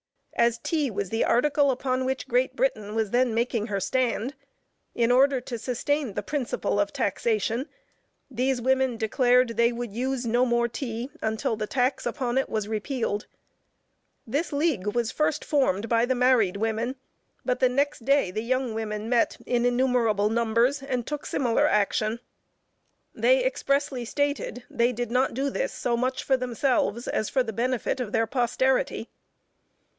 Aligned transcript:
As 0.33 0.57
tea 0.57 0.89
was 0.89 1.11
the 1.11 1.23
article 1.23 1.69
upon 1.69 2.03
which 2.03 2.27
Great 2.27 2.55
Britain 2.55 2.95
was 2.95 3.11
then 3.11 3.35
making 3.35 3.67
her 3.67 3.79
stand, 3.79 4.33
in 4.95 5.11
order 5.11 5.39
to 5.41 5.59
sustain 5.59 6.15
the 6.15 6.23
principle 6.23 6.79
of 6.79 6.91
taxation, 6.91 7.69
these 8.31 8.59
women 8.59 8.97
declared 8.97 9.49
they 9.49 9.71
would 9.71 9.93
use 9.93 10.25
no 10.25 10.43
more 10.43 10.67
tea 10.67 11.11
until 11.21 11.55
the 11.55 11.67
tax 11.67 12.07
upon 12.07 12.39
it 12.39 12.49
was 12.49 12.67
repealed. 12.67 13.27
This 14.25 14.51
league 14.51 14.87
was 14.87 15.11
first 15.11 15.45
formed 15.45 15.87
by 15.87 16.05
the 16.07 16.15
married 16.15 16.57
women, 16.57 16.95
but 17.45 17.59
the 17.59 17.69
next 17.69 18.03
day 18.03 18.31
the 18.31 18.41
young 18.41 18.73
women 18.73 19.07
met 19.07 19.37
"in 19.45 19.63
innumerable 19.67 20.29
numbers," 20.29 20.81
and 20.81 21.05
took 21.05 21.27
similar 21.27 21.67
action. 21.67 22.19
They 23.13 23.45
expressly 23.45 24.05
stated, 24.05 24.63
they 24.67 24.91
did 24.91 25.11
not 25.11 25.35
do 25.35 25.51
this 25.51 25.71
so 25.71 25.95
much 25.95 26.23
for 26.23 26.37
themselves, 26.37 27.07
as 27.07 27.29
for 27.29 27.43
the 27.43 27.53
benefit 27.53 27.99
of 27.99 28.11
their 28.11 28.25
posterity. 28.25 29.07